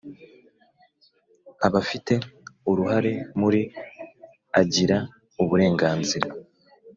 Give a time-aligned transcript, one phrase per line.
[1.67, 2.13] Abafite
[2.69, 3.61] uruhare muri
[4.61, 4.97] agira
[5.41, 6.27] uburenganzira